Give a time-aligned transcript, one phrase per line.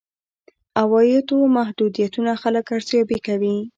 [0.81, 3.57] عوایدو محدودیتونه خلک ارزيابي کوي.